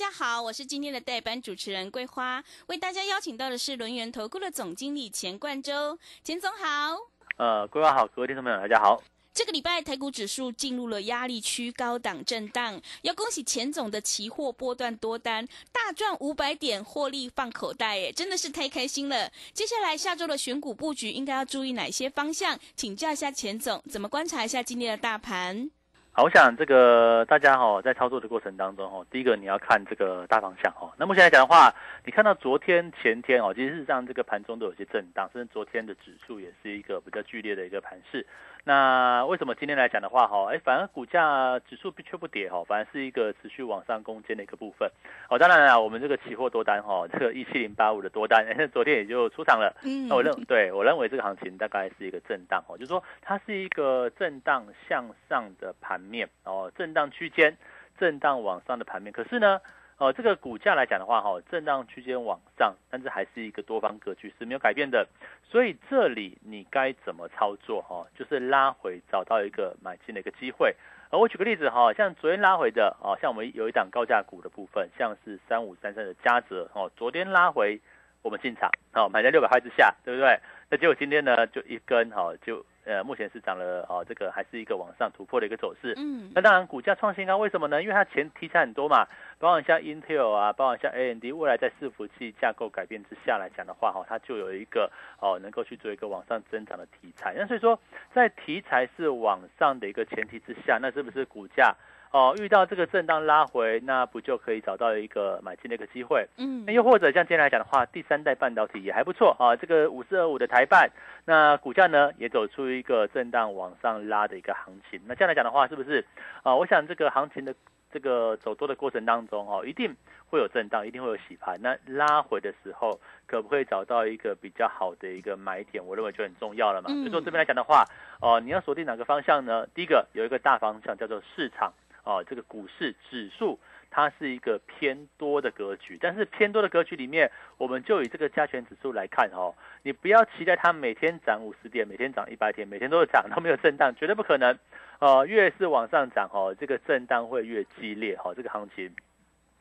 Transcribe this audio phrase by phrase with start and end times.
[0.00, 6.96] 家好，我是今天的代班主持人桂花，为大家邀请到的是轮源投顾的总经理钱冠洲，钱总好。
[7.36, 9.02] 呃，桂花好，各位听众朋友大家好。
[9.34, 19.30] 这个礼拜台股指数进入了压力区，高档震荡，要恭喜钱总的期货波段多单大赚五百点，获利放口袋，哎，真的是太开心了。
[19.52, 22.58] 接下来下周的选股布局应该要注意哪些方向？
[22.74, 25.70] 请教一下钱总，怎么观察一下今天的大盘？
[26.12, 30.92] 好，我想这个大家哈，在操作的过程当中哈，第一个你要看这个大方向哈。
[30.98, 31.72] 那目前来讲的话，
[32.04, 38.26] 你看到昨天、前天哦，其实事实上这个盘中都有些震荡，甚至昨天的指数也是一个比较剧烈的一个盘势。
[38.64, 44.90] 那为什么今天来讲的话，哈，哎，反而股价指数却不跌，哈，反而是一个持续往上攻坚的一个部分。
[45.30, 49.74] 哦，当然了，我们这个期货多单，哈，这个一七零八五的多单， 昨天也就出场了。
[49.84, 57.56] 嗯，那我认，对我认为这个行情大概是一个震荡，哦，就是说它是一个震荡向上的盘盘面，哦，震荡区间，
[57.98, 59.12] 震荡往上的盘面。
[59.12, 59.60] 可是呢？
[59.98, 65.06] 哦，这个股价来讲的话，哈，震荡区间往上，但是还是一个多方格局是没有改变的，
[65.44, 67.82] 所以这里你该怎么操作？
[67.82, 70.74] 哈，就是拉回找到一个买进的一个机会。
[71.10, 77.78] 而我举个例子，哈，像昨天拉回的，哦，像我们有一档高价股的部分，像是三五三三的嘉泽，哦，昨天拉回
[78.22, 80.40] 我们进场，哦，买在六百块之下，对不对？
[80.70, 82.64] 那结果今天呢，就一根，哈，就。
[82.90, 85.94] 呃，目前是涨了哦，这个还是一个往上突破的一个走势。
[85.96, 87.80] 嗯，那当然股价创新高，为什么呢？
[87.80, 89.06] 因为它前题材很多嘛，
[89.38, 97.32] 包含像 Intel 啊，包含像 AMD，未来在伺服器架构改变之下来讲的话，哈，它就有一个哦，能够去做一个往上增长的题材。
[97.38, 97.78] 那所以说，
[98.12, 101.72] 在题材是往上的一个前提之下，那是不是股价？
[102.12, 106.26] 哦，遇到这个震荡拉回，那不就可以找到一个买进的一个机会？
[106.38, 109.54] 嗯，那又或者像今天来讲的话，第三代半导体也还不错啊。
[109.54, 110.90] 这个五四二五的台半，
[111.24, 115.00] 那股价呢也走出一个震荡往上拉的一个行情。
[115.06, 116.04] 那这样来讲的话，是不是
[116.42, 116.52] 啊？
[116.52, 117.54] 我想这个行情的
[117.92, 119.94] 这个走多的过程当中，哦，一定
[120.28, 121.56] 会有震荡，一定会有洗盘。
[121.62, 122.98] 那拉回的时候，
[123.28, 125.86] 可不可以找到一个比较好的一个买点？
[125.86, 126.88] 我认为就很重要了嘛。
[126.88, 127.84] 所以说这边来讲的话，
[128.20, 129.64] 哦，你要锁定哪个方向呢？
[129.72, 131.72] 第一个有一个大方向叫做市场。
[132.04, 133.58] 哦，这个股市指数
[133.90, 144.58] 它是一个偏多的格局，但是偏多的格局里面，我们就以这个加权指数来看哦，你不要期待它每天涨五十点，每天涨一百点，每天都是涨，都没有震荡，绝对不可能。
[144.98, 148.94] 哦，越是往上涨哦，这个震荡会越激烈哈，这个行情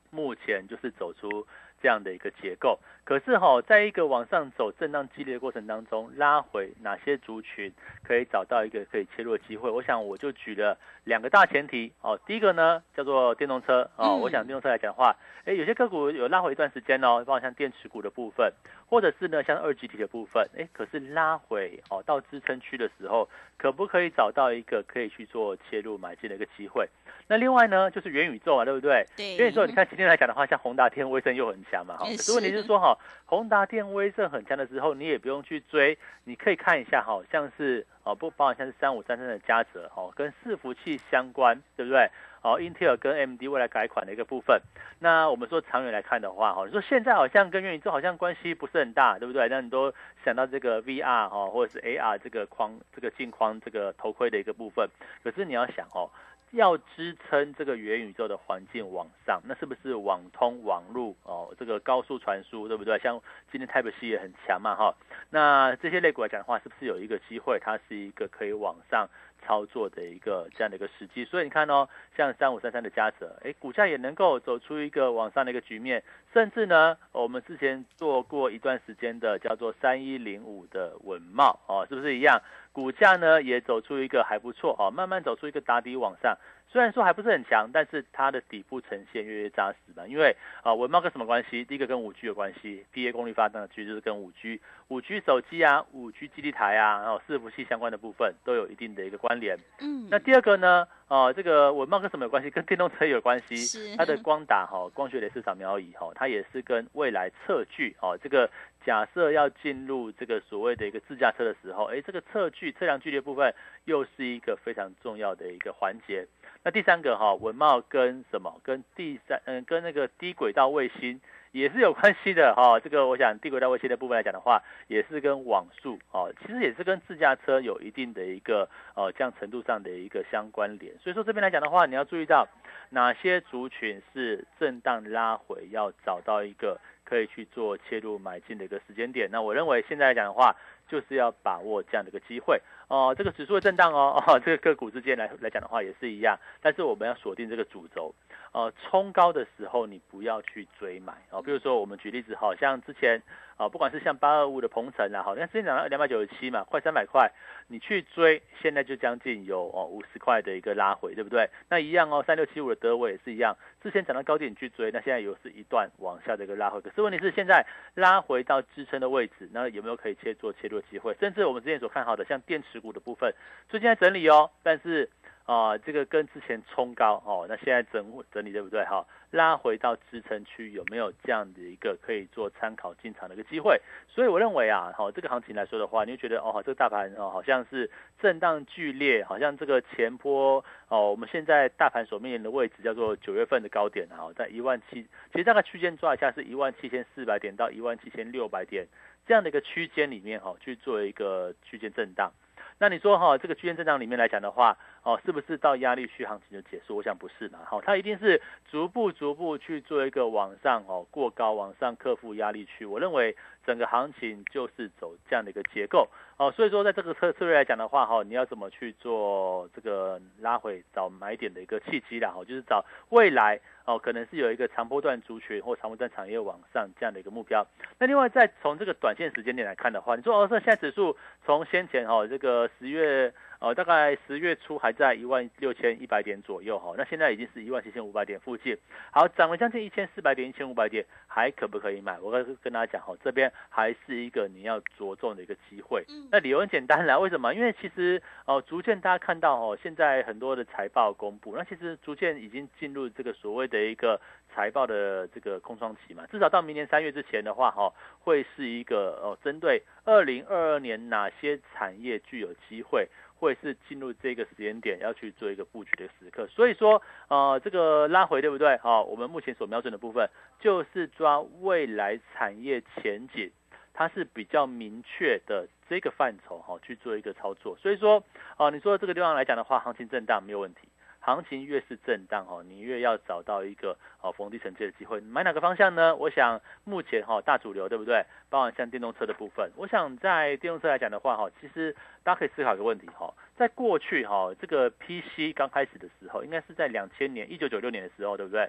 [0.10, 1.46] 目前就是走出。
[1.82, 2.78] 这样的一个结构，
[3.10, 9.68] 可是哈，在一个往上走震荡激烈的过程当中，拉回哪些族群可以找到一个可以切入的机会？
[9.68, 12.20] 我想我就举了两个大前提哦。
[12.28, 18.54] 第一个呢叫做电动车哦，我想电动车来讲的话，哎，有些个股有拉回一段时间哦，包括像电池股的部分，
[18.88, 23.28] 或者是呢像二级体的部分，哎，可是拉回哦到支撑区的时候，
[23.58, 26.88] 可不可以找到一个可以去做切入买进的一个机会？
[27.32, 29.06] 那另外呢就是元宇宙啊，对不对？
[29.16, 31.60] 对，元宇宙你看今天来讲的话，像宏达天、威盛又很。
[31.70, 42.10] 强嘛哈，可是问题是说哈，宏达电威盛很强的时候，你也不用去追，你可以看一下哈，像是哦不包含像是三五三三的嘉泽哦，跟伺服器相关，对不对？
[42.42, 44.62] 哦，Intel 跟 MD 未来改款的一个部分，
[45.00, 49.50] 那我们说长远来看的话哈，你说现在好像跟元宇宙好像关系不是很大，对不对？
[49.50, 49.94] 那你都
[50.24, 54.88] 想到这个 VR 哈，或者是 AR 这个框这个镜框这个头盔的一个部分，
[55.22, 56.10] 可是你要想哦。
[56.52, 61.54] 要支撑这个元宇宙的环境往上，那是不是网通网络哦？
[61.60, 62.98] 这个高速传输对不对？
[63.00, 63.22] 像
[63.52, 64.96] 今天 Type C 也很强嘛哈。
[65.30, 69.08] 那这些类股来讲的话，是不是有一个机会，它是一个可以往上
[69.46, 71.24] 操作的一个这样的一个时机？
[71.24, 71.88] 所以你看哦，
[72.18, 82.42] 像三五三三的嘉泽，哎，股价也能够走出一个往上的一个局面，甚至呢，我们之前做过一段时间的叫做三一零五的稳茂哦，是不是一样？
[82.80, 86.38] 股价呢也走出一个还不错哦，慢慢走出一个打底往上。
[86.72, 90.06] 虽然说还不是很强，但是它的底部呈现越越扎实嘛。
[90.08, 91.66] 因为啊，文茂跟什么关系？
[91.66, 99.58] 第一个跟五 G 有关系，PA 功率发展的其实就是跟五 G、五 G 手机啊、五 G 基地台啊，然后伺服器相关的部分都有一定的一个关联。
[99.82, 100.88] 嗯，那第二个呢？
[101.08, 102.52] 哦，这个文茂跟什么有关系？
[102.52, 103.96] 跟电动车有关系。
[103.98, 108.50] 它的光打哈，光学雷射扫描仪哈，它也是跟未来测距哦，这个。
[108.86, 116.26] 假设要进入这个所谓的一个自驾车的时候，哎，这个测距测量距离部分又是一个非常重要的一个环节。
[116.64, 118.60] 那第三个哈，文茂跟什么？
[118.64, 121.22] 跟第三嗯，跟那个低轨道卫星
[121.52, 122.78] 也是有关系的哈。
[122.84, 130.94] 这个我想低轨道卫星的部分来讲的话，也是跟网速哦，其实也是跟自驾车有一定的一个呃这样程度上的一个相关联。
[131.00, 132.46] 所以说这边来讲的话，你要注意到
[132.90, 139.30] 哪些族群是震荡拉回，要找到一个可以去做切入买进的一个时间点。
[139.32, 140.54] 那我认为现在来讲的话，
[140.90, 142.62] 就是要把握这样的一个机会。
[142.90, 148.14] 哦，这个指数的震荡哦，哦，这个个股之间来来讲的话也是一样，但是我们要锁定这个主轴，
[148.52, 153.22] 呃，冲高的时候你不要去追买哦，比如说我们举例子，好像之前
[153.58, 157.32] 啊，不管是像八二五的鹏程啊，好像之前涨到两百九十七嘛，快三百块，
[157.68, 161.48] 你去追，现在就将近有哦五十块的一个拉回，对不对？
[161.70, 167.64] 那一样哦，三六七五的德伟也是一样，之前涨到高点去追，那现在又是一段往下的一个拉回，可是问题是现在
[167.94, 171.16] 拉回到支撑的位置，那有没有可以切做切入机会？
[171.20, 172.80] 甚至我们之前所看好的像电池。
[172.80, 173.36] 股的部分，
[173.68, 175.10] 最近在整理哦，但是
[175.50, 179.04] 啊，这个跟之前冲高哦，那现在整整理对不对哈？
[179.32, 183.82] 拉回到支撑区有没有这样的一个可以做参考进场的一个机会？
[184.08, 187.90] 所以我认为啊，好这个行情来说的话，你会觉得哦，这个大盘哦好像是
[188.22, 198.86] 震荡剧烈，好像这个前坡哦，我们现在大盘所面临的位置叫做九月份的高点啊，在一万七，其实大概区间抓一下是一万七千四百点到一万七千六百点
[199.26, 202.32] 这样的一个区间里面哈，去做一个区间震荡。
[202.80, 206.96] 那你说哈，这个区间震荡里面来讲的话，哦，是不是到压力区行情就结束？
[206.96, 208.42] 我想不是嘛，好，它一定是
[208.72, 212.86] 逐步逐步去做一个往上哦，过高往上克服压力区。
[212.86, 213.36] 我认为
[213.66, 223.60] 整个行情就是走这样的一个结构哦，所以说在这个策策略来讲的话，哈，你要怎么去做这个拉回找买点的一个契机啦，哈，就是找未来。
[223.90, 227.66] 哦，可能是有一个长波段族群或长波段产业往上这样的一个目标。
[227.98, 233.34] 那另外再从这个短线时间点来看的话，你说哦，这现在指数从先前哦这个十月。
[233.60, 238.78] 哦，大概十月初还在一万六千一百点左右哈，那现在已经是一万七千五百点附近，
[239.12, 242.18] 好涨了将近一千四百点、一千五百点，还可不可以买？
[242.22, 246.06] 我跟跟大家讲哈，这边还是一个你要着重的一个机会。
[246.32, 247.54] 那理由很简单啦，为什么？
[247.54, 254.22] 因为其实哦，逐渐大家看到哦，现在很多的财报公布，那其实逐渐已经进入这个所谓的一个
[254.56, 263.06] 财报的这个空窗期嘛，至少到明年三月之前的话哈，会是一个哦，针对二零二二年哪些产业具有机会。
[263.40, 268.78] 会是进入这个时间点要去做一个布局的时刻，所以说，呃，这个拉回对不对？
[268.78, 273.50] 好，我们目前所瞄准的部分就是抓未来产业前景，
[273.94, 277.78] 它是比较明确的这个范畴哈，去做一个操作。
[277.78, 278.22] 所以说，
[278.58, 280.90] 哦，你说这个地方来讲的话，行情震荡没有问题。
[281.20, 285.20] 行情越是震荡哈，你越要找到一个哦逢低承接的机会。
[285.20, 286.16] 买哪个方向呢？
[286.16, 288.26] 我想目前哈大主流对不对？
[288.50, 298.68] 包含像电动车的部分，我想在电动车来讲的话哈，其实大家可以思考一个问题哈，在过去哈这个 PC 刚开始的时候，应该是在两千年一九九六年的时候对不对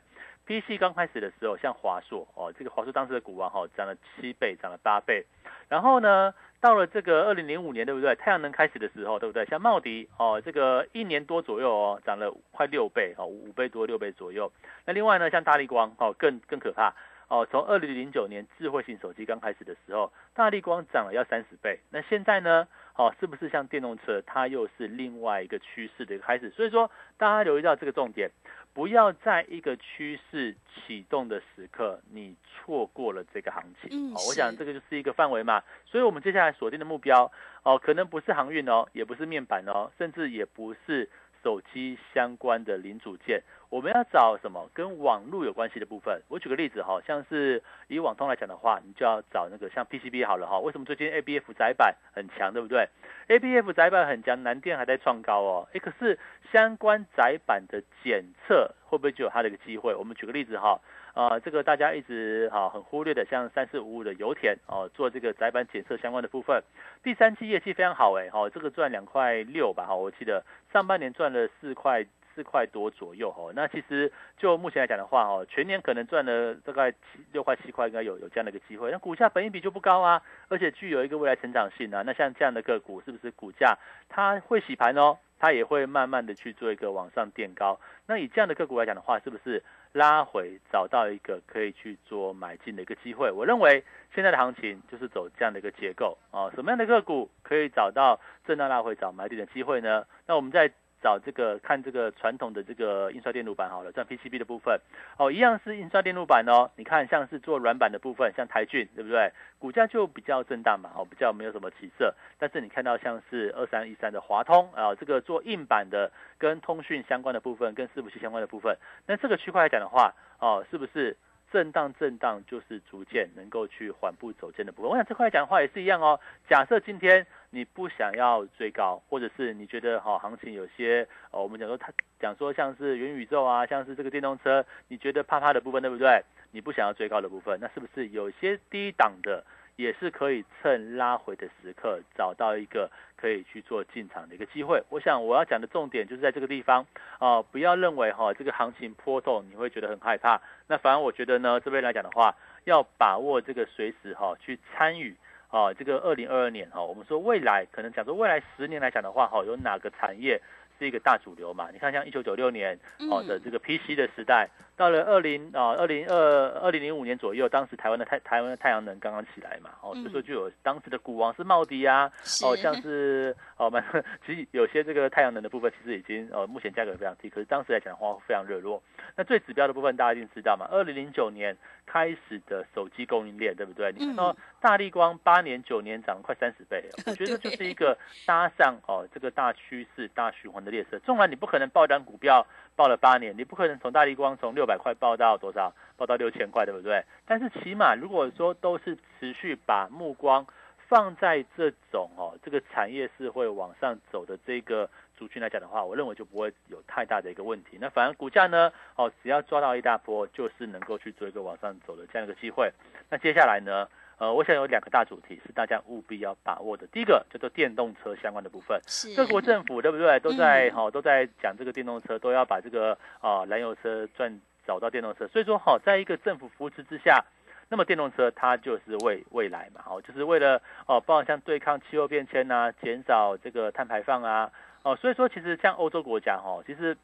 [0.50, 5.24] ？PC 刚开始的时候，像华硕哦，这个华硕当时的股王哈涨了七倍，涨了八倍，
[5.68, 6.34] 然后呢？
[6.60, 8.14] 到了这个二零零五年，对不对？
[8.16, 9.46] 太阳能开始的时候，对不对？
[9.46, 14.52] 像茂迪哦，这个一年多左右哦，涨了快六倍哦，五倍多六倍左右。
[14.84, 16.92] 那另外呢，像大力光哦，更更可怕
[17.28, 17.46] 哦。
[17.50, 21.78] 从二零零九年智慧型手机刚开始的时候，大力光涨了要三十倍。
[21.90, 22.66] 那现在呢？
[22.96, 26.50] 哦，是不是像电动车，它又是另外一个趋势的一个开始？
[26.50, 28.30] 所以说，大家留意到这个重点。
[28.72, 33.90] 不要在一个趋势启动的时刻，你错过了这个行情。
[33.90, 35.62] 嗯，我想这个就是一个范围嘛。
[35.84, 37.30] 所以，我们接下来锁定的目标，
[37.64, 41.10] 哦，可能不是航运哦，也不是面板哦，甚至也不是
[41.42, 43.42] 手机相关的零组件。
[43.68, 46.20] 我们要找什么跟网络有关系的部分？
[46.28, 50.58] 我举个例子哈，像是以网通来讲的话，你就要找那个像 PCB 好了哈。
[50.58, 52.88] 为什么最近 ABF 窄板很强，对不对
[53.28, 55.68] ？ABF 窄板很强，南电还在创高哦。
[55.72, 56.18] 哎，可是
[56.52, 59.94] 相关窄板的检测会不会就有它的一个机会？
[59.94, 60.80] 我们举个例子哈，
[61.14, 66.62] 啊，这个大家一直哈很忽略的，像三四五五的油田哦，做这个窄板检测相关的部分，
[67.02, 72.06] 第三期业绩非常好哎，哈，这个赚两块六吧哈，我记得上半年赚了四块。
[72.32, 76.98] 四块多左右哈，那其实就目前来讲的话哈，全年可能赚了大概七
[77.32, 78.88] 六块七块，应该有有这样的一个机会。
[78.92, 82.04] 那股价本益比就不高啊，而且具有一个未来成长性啊。
[82.06, 83.76] 那像这样的个股，是不是股价
[84.08, 85.18] 它会洗盘哦？
[85.40, 87.80] 它也会慢慢的去做一个往上垫高。
[88.06, 93.30] 那以这样的个股来讲的话，是不是拉回找到一个可以去做买进的一个机会？
[93.30, 96.50] 我认为现在的行情就是走这样的一个结构啊。
[96.54, 100.04] 什么样的个股可以找到震荡拉回找买点的机会呢？
[100.26, 100.70] 那我们在
[101.02, 104.80] 找这个看这个传统的这个印刷电路板好了，像 PCB 的部分
[105.18, 106.70] 哦，一样是印刷电路板哦。
[106.76, 109.32] 你看像是做软板的部分，像台骏对不对？
[109.58, 112.14] 股价就比较震荡嘛，哦，比较没有什么起色。
[112.38, 118.76] 但是你看到像是二三一三的华通啊，这个做硬板的跟通讯相关的部分，跟伺服器相关的部分，
[119.06, 121.16] 那这个区块来讲的话，哦，是不是？
[121.52, 124.90] 震荡震荡就是逐渐能够去缓步走坚的部分。
[124.92, 126.20] 我想这块讲的话也是一样哦。
[126.48, 136.22] 假设今天你不想要追高，或者是你觉得哈行情有些哦，我们讲说它讲说像是元宇宙啊，像是这个电动车，你觉得怕怕的部分对不对？
[136.52, 139.44] 你不想要追高的部分，那是不是有些低档的？
[139.76, 144.82] 也是可以趁拉回的时刻找到一个可以去做进场的一个机会。
[144.90, 146.84] 我想我要讲的重点就是在这个地方
[147.18, 150.38] 啊，不要认为哈这个行情波动你会觉得很害怕。
[150.66, 155.16] 那反而我觉得呢，这边来讲的话，要把握这个随时哈去参与
[155.50, 160.40] 啊这个二零二二年哈，我们说未来可能讲说未来十年来讲的话哈，有哪个产业？
[160.78, 161.68] 是一个大主流嘛？
[161.70, 162.74] 你看，像一九九六年
[163.10, 172.10] 哦的这个 PC 的时代，到了二零啊二零二二零零五年左右，当时台湾的太台湾的太阳能刚刚起来嘛，哦，所以说就有当时的股王是茂迪啊，
[172.42, 173.84] 哦，像是哦蛮，
[174.24, 178.82] 其实有些这个太阳能的部分其实已经呃目前价格非常低，可是当时来讲的话非常热络。
[179.14, 180.66] 那最指标的部分大家一定知道嘛？
[180.70, 181.54] 二零零九年
[181.92, 183.92] 开始的手机供应链，对不对？
[183.96, 190.96] 你看到大力光八年九年涨了快三十倍， 我觉得就是一个搭上哦这个大趋势大循环的列车。
[191.00, 197.04] 纵然你不可能爆单股票爆了八年，你不可能从大力光从六百块爆到多少，爆到六千块，对不对？
[197.26, 200.46] 但是起码如果说都是持续把目光
[200.88, 204.88] 放在这种哦这个产业是会往上走的这个。
[205.20, 207.76] 族群来讲的话，我认为就不会有太大的一个问题。
[207.78, 212.72] 那反而股价呢，哦，只要抓到一大波，就是能够去做一个往上走的这样一个机会。
[213.10, 213.86] 那接下来呢，
[214.16, 216.86] 呃，我想有两个大主题是大家务必要把握的。
[216.86, 218.80] 第一个叫做电动车相关的部分，
[219.14, 220.18] 各国政府对不对？
[220.20, 225.28] 都在哦都在讲这个电动车，都要把这个啊燃油车转找到电动车。
[225.28, 227.22] 所以说好，在一个政府扶持之下，
[227.68, 234.50] 那么电动车它就是为未来嘛，哦，就是为了哦，包括像对抗气候变迁啊，减少这个碳排放啊。
[234.82, 236.96] 哦，所以说其实像欧洲国家哈，其实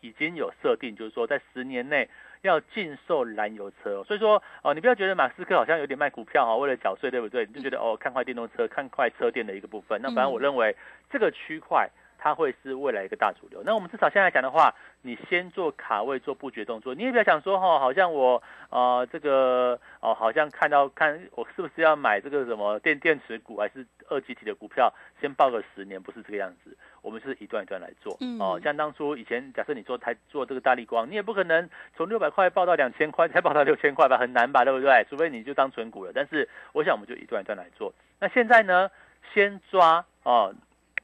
[0.00, 2.08] 已经有设定，就是说在十年内
[2.42, 4.02] 要禁售燃油车。
[4.04, 7.46] 所以说哦，你不要觉得马斯克好像有点卖股票哦，为了缴税，对不对？
[7.46, 10.00] 你就觉得哦，看快电动车，看快车电的一个部分。
[10.02, 10.74] 那反正我认为
[11.10, 13.62] 这个区块它会是未来一个大主流。
[13.64, 23.86] 那我们至少现在讲的话，你先做卡位做布局动作，你也不要想说哈，好像我呃这个哦，好像看到看我是不是要买这个什么电电池股还是？
[24.10, 26.74] 二级体的股票先报个十年，不是这个样子。
[27.02, 28.58] 我们是一段一段来做哦。
[28.64, 35.04] 像当初以前，假设你做台做这个大力光，你也不可能从六百块报到两千块，再报到六千块吧，很难吧，对不对？
[35.10, 36.12] 除非你就当纯股了。
[36.14, 37.92] 但是我想，我们就一段一段来做。
[38.18, 38.90] 那现在呢，
[39.34, 40.54] 先抓哦，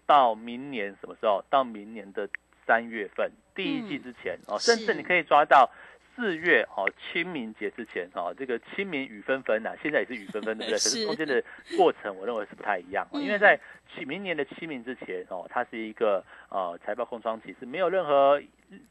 [0.07, 1.43] 到明年什么时候？
[1.51, 2.29] 到明年的
[2.67, 5.71] 三月份第一季之前哦，甚至你可以抓到。
[6.17, 10.73] 四月哦，清明节之前哦，这个清明雨纷纷呐，现在也是雨纷纷，对不对？
[10.73, 11.43] 可是中间的
[11.77, 13.59] 过程，我认为是不太一样，因为在
[13.93, 18.41] 清明年的清明之前哦，它是一个呃财报空窗期，是没有任何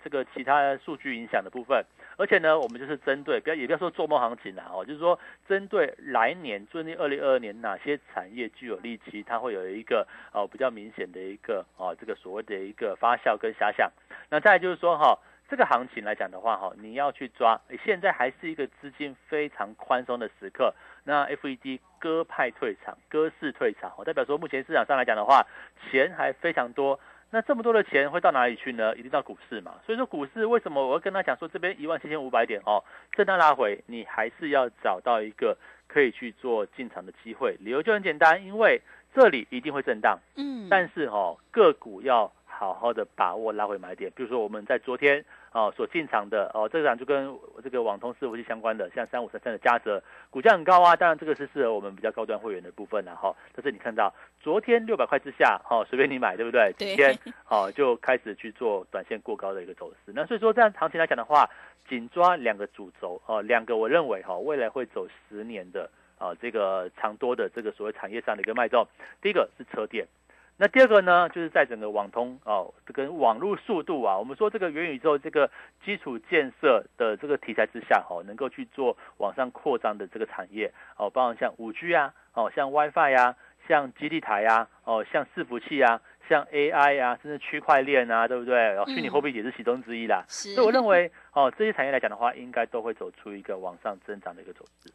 [0.03, 1.83] 这个其他数据影响的部分。
[2.17, 13.89] 而且呢，我们就是针对，不要也不要说做梦行情啦哦，就是说针对来年，针对二零二二年哪些产业具有利基，它会有一个哦比较明显的一个哦这个所谓的一个发酵跟遐想。
[14.29, 15.17] 那再就是说哈。
[15.53, 20.73] 这个行情来讲的话，哈，你要去抓，现在还是一个资金非常宽松的时刻。
[21.03, 25.45] 那 FED 鸽派退场，鸽市退场，代表说目前市场上来讲的话，
[25.91, 26.99] 钱还非常多。
[27.29, 28.95] 那这么多的钱会到哪里去呢？
[28.95, 29.75] 一定到股市嘛。
[29.85, 35.55] 所以说股市为什么我要跟他讲说这边一万七千五百点哦，震荡拉回，你还是要找到一个
[35.87, 37.55] 可以去做进场的机会。
[37.59, 38.81] 理由就很简单，因为
[39.13, 44.11] 这里一定会震荡，嗯，但是哦个股要好好的把握拉回买点。
[44.15, 45.23] 比如说我们在昨天。
[45.53, 47.31] 哦，所进场的哦，这个就跟
[47.63, 50.95] 这个网通伺服器相关的，像三五三三的嘉泽，股价很高啊。
[50.95, 53.35] 当然，这个是适合我们比较高端会员的部分了哈。
[53.53, 56.73] 但是你看到昨天六百块之下，哈，随便你买，对不对？
[56.75, 60.11] 今天好就开始去做短线过高的一个走势。
[60.15, 61.47] 那所以说，这样长期来讲的话，
[61.87, 68.87] 紧抓两个主轴哦，两个我认为哈，未来会走十年的啊，这个长多的这个所谓产业上的一个脉动。
[69.21, 70.07] 第一个是车电。
[70.55, 75.49] 那第二个呢，就是在整个网通哦，这个网络速度啊，我们说这个元宇宙这个
[75.83, 83.35] 基础建设的这个题材之下，哦，能够去做往上扩张的这个产业哦，包括像五 G 啊，哦，像 WiFi 呀，
[83.67, 88.55] 像基地台呀，哦，像伺服器啊，像 AI 啊，甚至区块链啊，对不对？
[88.55, 90.23] 然后虚拟货币也是其中之一啦。
[90.27, 94.91] 所以我认为哦，这些产业来讲的话，应该都会走出一个往上增长的一个走势。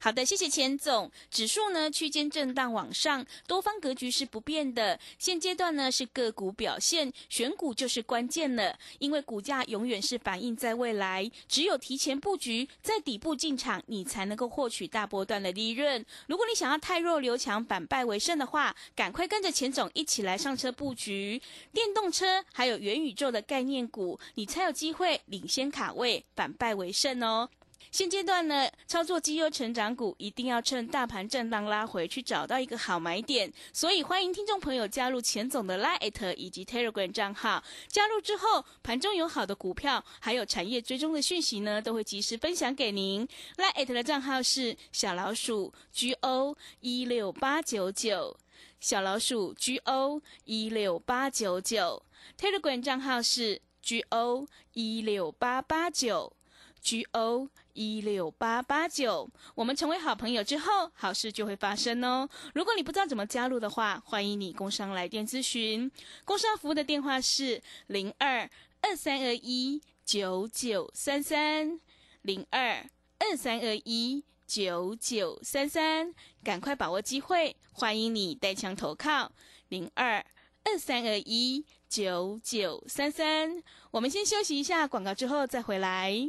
[0.00, 1.10] 好的，谢谢钱总。
[1.28, 4.98] 指数呢区间震荡往上，多方格局是不变的。
[5.18, 8.78] 现阶段呢是个股表现，选股就是关键了。
[9.00, 16.06] 因为股价永远是反映在未来，只有提前布局，在底部进场，你才能够获取大波段的利润。
[16.28, 27.50] 如果你想要太弱留强，反败为胜的话，赶快跟着钱总一起来上车布局电动车，还有元宇宙的概念股，你才有机会领先卡位，反败为胜哦。
[27.90, 37.64] 现阶段呢，操作绩优成长股一定要趁大盘震荡拉回去找到一个好买点，所以欢迎听众朋友加入钱总的 Line 以及 Telegram 账号。
[37.88, 43.26] 加入之后，盘中有好的股票，还有产业追踪的讯息呢，都会及时分享给您。
[43.56, 48.36] Line 的账号是小老鼠 G O 一六八九九，
[48.80, 52.02] 小老鼠 G O 一六八九九。
[52.38, 56.34] Telegram 账号是 G O 一六八八九。
[56.80, 62.28] G O 一六八八九，我们成为好朋友之后，好事就会发生哦。
[62.52, 65.88] 如果你不知道怎么加入的话，欢迎你工商来电咨询。
[66.24, 71.78] 工商服务的电话是零二二三二一九九三三
[72.22, 72.84] 零二
[73.20, 79.30] 二三二一九九三三，赶快把握机会，欢迎你带枪投靠
[79.68, 80.16] 零二
[80.64, 83.62] 二三二一九九三三。
[83.92, 86.28] 我们先休息一下广告，之后再回来。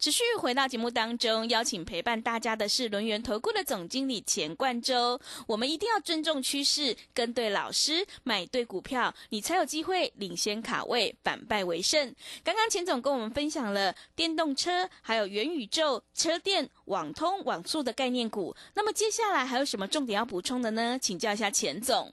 [0.00, 5.20] 持续回到节目当中，邀请陪伴大家的是轮源投顾的总经理钱冠洲。
[5.46, 12.14] 我们一定要尊重趋势，跟对老师，买对股票，你才有机会领先卡位，反败为胜。
[12.42, 18.56] 刚刚钱总跟我们分享了电动车，还有元宇宙、车电、网通、网速的概念股。
[18.74, 20.98] 那么接下来还有什么重点要补充的呢？
[20.98, 22.10] 请教一下钱总。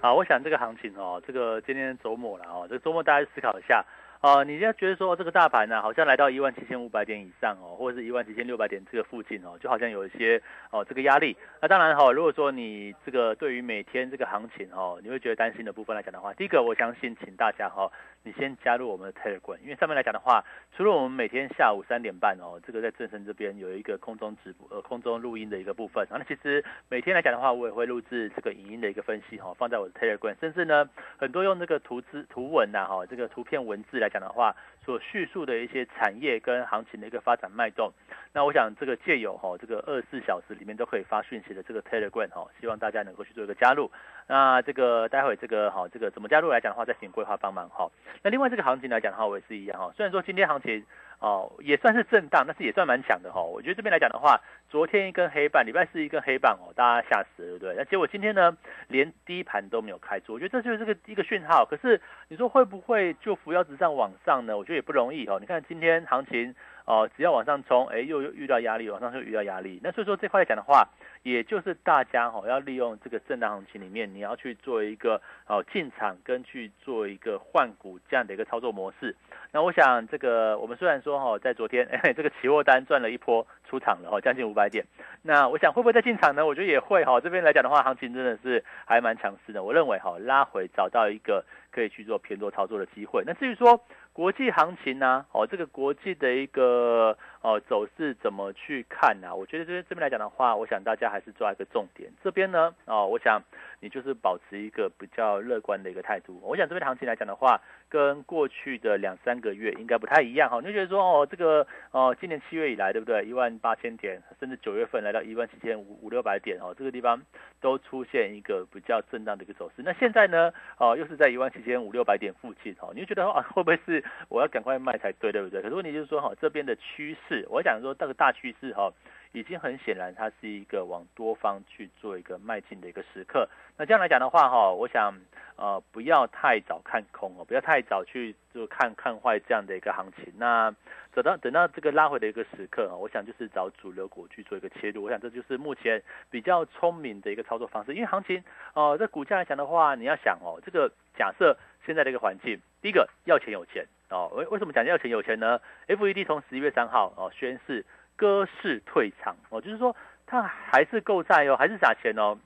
[0.00, 3.84] 好，我想这个行情哦，这个今天周末了哦，这周末大家思考一下。
[4.24, 11.36] 哦，你现在觉得说这个大盘呢，好像来到一万七千五百点以上哦，或者是一万七千六百点这个附近哦，就好像有一些哦这个压力。
[11.60, 17.92] 那当然哈，如果说你这个对于每天这个行情哦，你会觉得担心的部分来讲的话，第一个我相信，请大家哈。
[18.24, 20.42] 你先加入我们的 Telegram，因为上面来讲的话，
[20.74, 37.90] 除了我们每天下午三点半哦，这个在正声这边有一个空中直播呃空中录音的一个部分，然后其实每天来讲的话，我也会录制这个语音的一个分析哈，放在我的 Telegram，甚至呢很多用这个图资图文呐哈，这个图片文字来讲的话，所叙述的一些产业跟行情的一个发展脉动，
[38.32, 43.90] 那我想这个借由哈这个二十四小时里面都可以发讯息的这个 Telegram 哈，希望大家能够去做一个加入。
[44.26, 47.90] 那这个待会这个哈，这个怎么加入来讲的话，再请规划帮忙哈。
[48.22, 49.92] 那另外这个行情来讲的话，我也是一样哈。
[49.96, 50.84] 虽然说今天行情
[51.20, 53.42] 哦也算是震荡，但是也算蛮强的哈。
[53.42, 57.74] 我觉得这边来讲的话，昨天一根黑棒，礼拜四一根黑棒哦，大家吓死了对不对？
[57.76, 58.56] 那结果今天呢，
[58.88, 61.64] 连低盘都没有开出，我觉得这就是个一个讯号。
[61.64, 64.56] 可是你说会不会就扶摇直上往上呢？
[64.56, 65.38] 我觉得也不容易哦。
[65.40, 69.80] 你看今天行情哦，只要往上冲，哎，又又遇到压力，往上又遇到压力。
[69.82, 70.88] 那所以说这块来讲的话。
[71.24, 79.16] 也就是大家哈要利用这个震荡行情里面，你要去做一个哦进场跟去做一个换股这样的一个操作模式。
[79.50, 84.84] 那我想这个我们虽然说哈在昨天 这个期货单赚了一波出场了哈将近五百点，
[85.22, 86.44] 那我想会不会再进场呢？
[86.44, 87.18] 我觉得也会哈。
[87.18, 89.62] 这边来讲的话，行情真的是还蛮强势的。
[89.62, 91.42] 我认为哈拉回找到一个
[91.72, 93.22] 可以去做偏多操作的机会。
[93.26, 93.80] 那至于说，
[94.14, 95.26] 国际行情呢？
[95.32, 99.36] 哦，这个国际的一个哦走势怎么去看呢？
[99.36, 102.10] 我觉得这边这边来讲的话，我想大家还是抓一个重点。
[102.24, 103.38] 这边呢，哦，我想
[103.80, 106.40] 你就是保持一个比较乐观的一个态度。
[106.42, 107.60] 我想这边行情来讲的话。
[107.90, 113.24] 跟过去的两三个月应该不太一样哈，你就觉得说哦，这个哦，今年七月以来，对不对？
[113.24, 117.22] 一万八千点，甚至九月份来到一万七千五五六百点哦，这个地方
[117.60, 119.82] 都出现一个比较震荡的一个走势。
[119.84, 125.62] 那现在呢，哦，又是在一万七千五六百点附近哦，你就觉得啊，会不会是我要赶快卖才对，对不对？
[125.62, 128.92] 可是问题就是说哈，这边的趋势，我讲说这个大趋势哈。
[129.34, 133.48] 已经很显然，它是一个往多方去做一个迈进的一个时刻。
[133.76, 135.12] 那这样来讲的话，哈，我想，
[135.56, 140.32] 呃，不要太早看空哦，不要太早去就看看坏这样的一个行情。
[140.38, 140.72] 那
[141.12, 145.02] 等到等到这个拉回的一个时刻，我想就是找主流股去做一个切入。
[145.02, 147.92] 我想这就是目前比较聪明的一个操作方式。
[147.92, 148.44] 因为行情，
[148.74, 154.30] 哦，在股价来讲的话，你要想哦，这个假设现在的一个环境，第一个要钱有钱哦。
[154.34, 157.84] 为为什么讲要钱有钱呢？FED 从十一月三号哦宣誓。
[158.16, 162.38] 割市退场哦，就是说它还是购债哦，还是撒钱哦，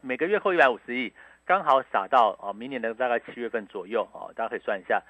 [0.00, 1.12] 每个月扣一百五十亿，
[1.44, 5.02] 刚好撒到哦明年的大概七月份左右哦，大家可以算一下，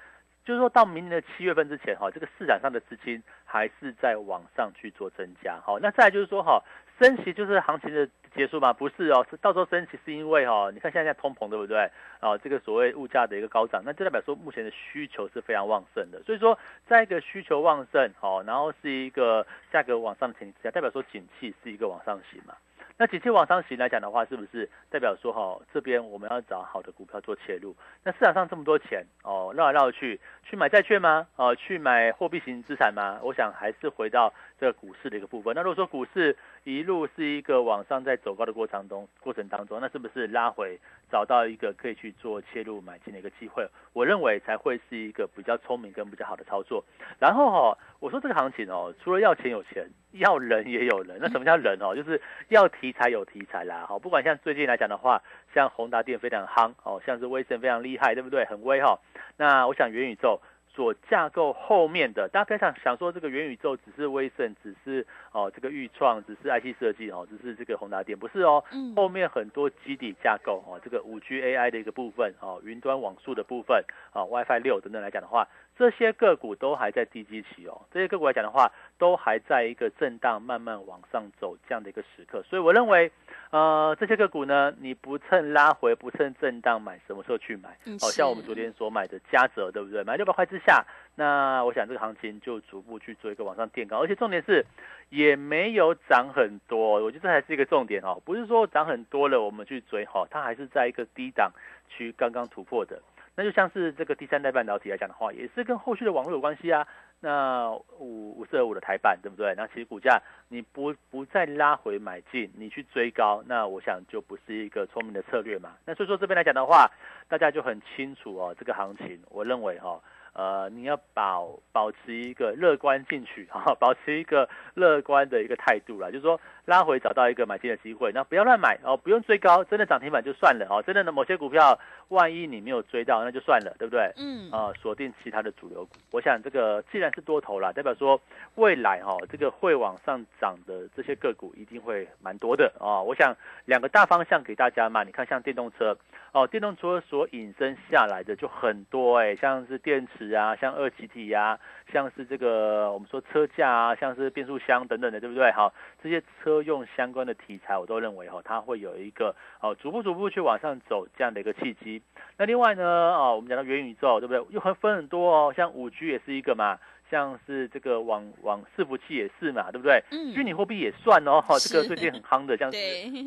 [0.43, 6.61] 就是说到明年的七月份之前哈，这个市场上的资金还是在往上去做增加，好，那再就是说哈，
[6.99, 8.09] 升息就是行情的。
[8.35, 8.73] 结束吗？
[8.73, 11.87] 不是哦，是到时候升息是因为哈，你看现在在通膨对不对？
[12.19, 16.19] 啊，这个所谓物价的一个高涨，那就代表说目前的需求是非常旺盛的。
[16.23, 22.55] 所以说，在一个需求旺盛，好，然后是一个价格往上的前提之下，代表说景气是一个往上行嘛。
[22.95, 27.75] 那景气往上行来讲的话，是不是代表说哈，这边我们要找好的股票做切入？
[28.03, 31.27] 那市场上这么多钱哦，绕来绕去，去买债券吗？
[31.35, 33.19] 哦，去买货币型资产吗？
[33.23, 34.31] 我想还是回到
[34.63, 35.53] 这股市的一个部分。
[35.53, 40.79] 那如果说股市一路是一个往上在走高的过程中，过程当中，那是不是拉回
[41.11, 43.67] 找到一个可以去做切入买进的一个机会？
[43.91, 46.81] 我认为才会是一个比较聪明跟比较好的操作。
[47.19, 49.85] 然后哈，我说这个行情哦，除了要钱有钱。
[50.13, 51.95] 要人也有人，那什么叫人哦？
[51.95, 55.19] 就是要题材有题材啦，好，不管像最近来讲的话，
[55.55, 58.45] 像宏达电非常夯哦，像是威盛非常厉害，对不对？
[58.45, 58.99] 很威哈。
[59.37, 60.39] 那我想元宇宙。
[60.75, 68.63] 所架构后面的，大家不要想想说这个元宇宙只是威盛，只是哦这个预创，只是 IC 设计哦，只是这个宏达电，不是哦，
[68.95, 83.11] 后面很多基底架构哦，这个五 G AI 的一个部分哦，云端网速的部分啊，WiFi 六等等来讲的话，这些个股都还在低基期哦，这些个股来讲的话，都还在一个震荡慢慢往上走这样的一个时刻，所以我认为。
[83.53, 87.69] 呃，这些个股呢，你不趁拉回，不趁震荡买，什么时候去买？
[88.01, 90.03] 好像我们昨天所买的嘉泽，对不对？
[90.03, 94.65] 买六百块之下，那我想这个行情就逐步去做一个往上垫高，而且重点是
[95.11, 101.51] 也没有涨很多，我觉得这还是一个重点哦，不是说涨很多了我们去追哈，它还是在一个低档
[101.87, 102.99] 区刚刚突破的。
[103.35, 106.87] 那就像是这个第三代半导体来讲的话，也是跟后续的网络有关系啊。
[107.23, 109.53] 那五五四二五的台版对不对？
[109.55, 115.71] 那其实股价你不不再拉回买进，你去追高，那我想就不是一个聪明的策略嘛。
[115.85, 116.91] 那所以说这边来讲的话，
[117.29, 120.01] 大家就很清楚哦，这个行情，我认为哈。
[120.33, 134.11] 呃，你要保保持一个乐观进取 哈，保持一个乐观的一个态度啦，就是说拉回找到一个买进的机会，那不要乱买哦，不用追高，真的涨停板就算了哦，真的呢某些股票万一你没有追到，那就算了，对不对？
[134.17, 138.19] 嗯，啊，锁定其他的主流股，我想这个既然是多头啦，代表说
[138.55, 145.95] 未来哈这个会往上涨的这些个股一定会蛮多的啊，我想两个大方向给大家嘛，你看像电动车。
[146.33, 151.59] 哦，电动车所引申下来的就很多哎，像是电池啊，像二极体呀，
[151.91, 155.51] 像是这个我们说车架啊，像是变速箱等等的，对不对？
[155.51, 162.01] 好，这些车用相关的题材，我都认为哈，它会有一个哦，逐步逐步去往上走这样的一个契机。
[162.37, 164.45] 那另外呢，哦，我们讲到元宇宙，对不对？
[164.51, 166.79] 又很分很多哦，像五 G 也是一个嘛。
[167.11, 170.01] 像是这个网网伺服器也是嘛，对不对？
[170.09, 170.33] 嗯。
[170.33, 172.77] 虚拟货币也算哦，哈，这个最近很夯的，像是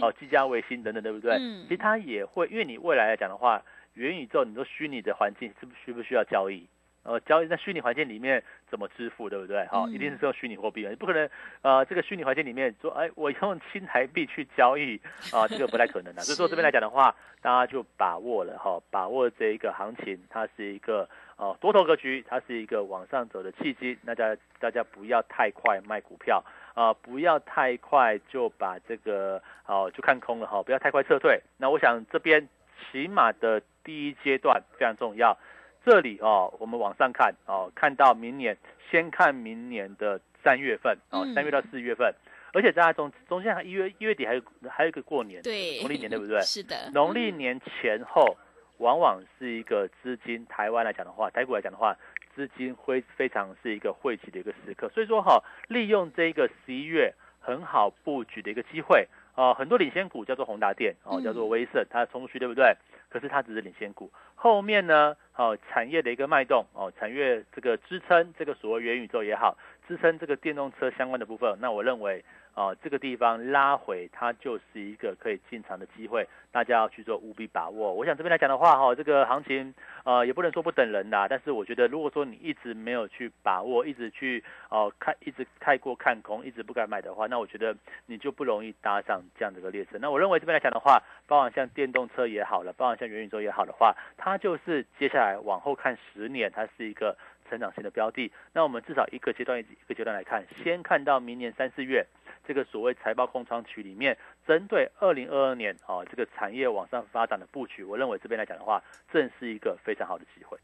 [0.00, 1.36] 哦，技嘉、卫星等等，对不对？
[1.38, 1.62] 嗯。
[1.64, 3.62] 其实它也会，因为你未来来讲的话，
[3.94, 6.66] 元宇宙，你说虚拟的环境是不需不需要交易？
[7.06, 9.64] 呃，交易在虚拟环境里面怎么支付，对不对？
[9.66, 11.28] 好，一定是用虚拟货币啊，你不可能
[11.62, 15.00] 呃，这个虚拟环境里面说，哎，我用新台币去交易
[15.32, 16.22] 啊，这个不太可能的。
[16.26, 23.96] 所以说这边来讲的话，大家就把握了哈，把握这一个行情，它是一个呃多头格局，它是一个往上走的契机。
[24.04, 31.40] 大家大家不要太快卖股票啊，不要太快就把这个哦就看空了哈，不要太快撤退。
[31.56, 32.48] 那我想这边
[32.90, 35.38] 起码的第一阶段非常重要。
[35.86, 38.58] 这里哦，我们往上看哦，看到明年，
[38.90, 42.12] 先看明年的三月份哦，三月到四月份，
[42.52, 46.40] 而且大家中中间还一月一月底还有还有一个过年，对，农历年对不对？
[46.42, 48.36] 是的，农历年前后
[48.78, 51.96] 往往是一个资金，台湾来讲的话，台股来讲的话，
[52.34, 59.06] 资金会非常是一个汇集的一个时刻，所以说哈，利用这个十一月很好布局的一个机会。
[59.36, 62.74] 哦，很多领先股叫做宏达电，哦，叫做威盛，它冲出去对不对？
[63.08, 64.10] 可是它只是领先股。
[64.34, 69.56] 后面呢，哦，产业的一个脉动，哦，产业这个支撑这个所谓元宇宙也好，
[69.88, 72.24] 支撑这个电动车相关的部分，那我认为。
[72.56, 77.92] 哦，这个地方拉回，它就是一个可以进场的机会，大家要去做务必把握。
[77.92, 89.98] 我想这边来讲的话，哈，这个行情，呃，也不能说不等人啦，但是我觉得，如果说你一直没有去把握，一直去哦看，一直太过看空，一直不敢买的话，那我觉得你就不容易搭上这样的一个列车。
[90.00, 97.14] 那我认为这边来讲的话，包含像电动车也好了，包含像元宇宙也好的话，它就是接下来往后看十年，它是一个
[97.48, 98.30] 成长性的标的。
[98.52, 102.06] 那我们至少一个阶段一个阶段来看，先看到明年三四月。
[102.48, 108.80] 这个所谓财报空窗期里面，针对二零二二年啊这个产业往上发展的布局，我认为这边来讲的话，
[109.12, 110.56] 正是一个非常好的机会。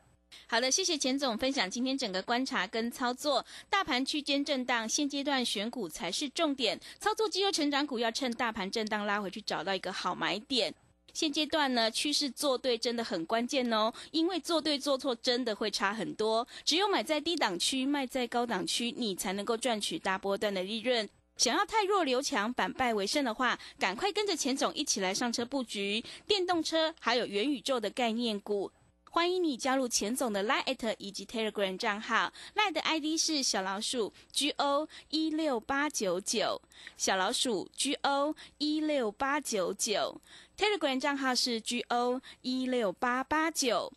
[0.47, 3.45] 好的，谢谢钱总分享今天整个观察跟操作。
[3.69, 10.73] 大盘区间震荡，现阶段选股才是重点，操作绩优成长股要趁大盘震荡拉回去找到一个好买点。
[11.13, 16.47] 现阶段呢，趋势做对真的很关键哦，因为做对做错真的会差很多。
[16.65, 21.09] 只有买在低档区，卖在高档区，你才能够赚取大波段的利润。
[21.37, 28.71] 想要太弱留强，反败为胜的话，赶快跟着钱总一起来上车布局电动车，还有元宇宙的概念股。
[29.15, 36.59] 欢迎你加入钱总的 Line 以及 Telegram 账号，Line 的 ID 是小老鼠 GO 一六八九九，
[36.97, 40.19] 小老鼠 GO 一六八九九
[40.57, 43.93] ，Telegram 账号是 GO 一六八八九。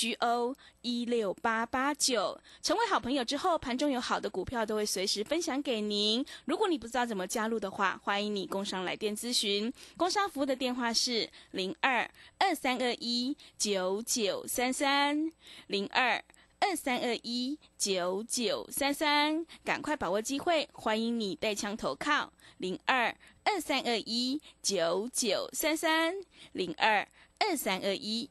[0.00, 6.24] G O 一六八八九，成为好朋友之后，盘中有好的股票都会随时分享给您。
[6.46, 9.70] 如果你不知道怎么加入的话，欢迎你工商来电咨询。
[9.98, 15.30] 工商服务的电话是零二二三二一九九三三
[15.66, 16.24] 零二
[16.60, 26.14] 二三二一九九三三，赶快把握机会，欢迎你带枪投靠零二二三二一九九三三
[26.52, 27.06] 零二
[27.38, 28.30] 二三二一。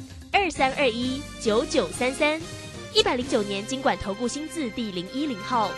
[0.33, 2.39] 二三二一九九三三，
[2.93, 5.69] 一百零九年经管投顾新字第零一零号。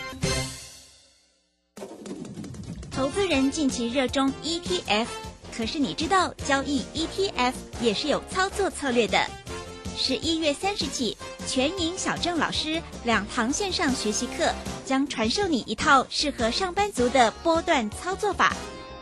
[2.92, 5.06] 投资人近期热衷 ETF，
[5.56, 9.26] 可是你知道交易 ETF 也是有操作策略的。
[9.96, 11.16] 十一月三十起，
[11.48, 14.54] 全银小郑老师两堂线上学习课，
[14.86, 18.54] 将传授你一套适合上班族的波段操作法，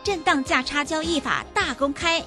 [0.03, 2.23] 震荡价差交易法大公开。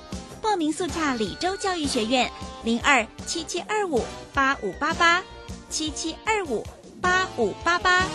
[0.49, 2.31] 报名速洽李州教育学院
[2.63, 4.01] 零二七七二五
[4.33, 5.21] 八五八八
[5.69, 6.65] 七七二五
[7.01, 8.07] 八五八八。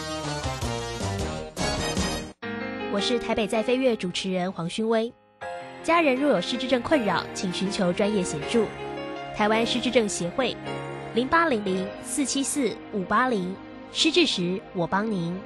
[2.93, 5.11] 我是台北在飞跃主持人黄勋威。
[5.83, 8.65] 家人若有失智症困扰，请寻求专业协助。
[9.35, 10.55] 台湾失智症协会
[11.13, 13.53] 零八零零四七四五八零
[13.91, 15.37] 失智时我帮您。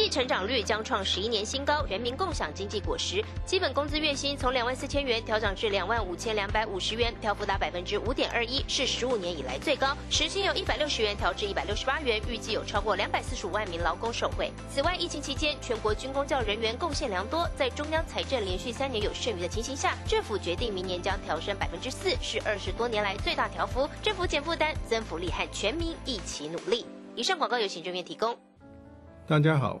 [0.00, 3.22] 济成长率将创十一年新高，人民共享经济果实。
[3.44, 9.94] 基本工资月薪从两万四千元调整至两万五千两百五十元，调幅达百分之五点二一，是十五年以来最高。
[10.08, 14.50] 时薪由一百六十元调至一百六十八元，预计有超过两百四十五万名劳工受惠。
[14.72, 23.86] 此外，疫情期间全国军工教人员贡献良多，在中央财政连续三年有剩余的情形下，政府决定明年将调升百分之四，是二十多年来最大调幅。
[24.02, 26.86] 政府减负担，增福利，和全民一起努力。
[27.14, 28.34] 以上广告由行政院提供。
[29.26, 29.80] 大家好，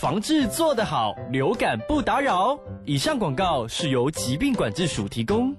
[0.00, 2.58] 防治做得好，流感不打扰。
[2.86, 5.54] 以上广告是由疾病管制署提供。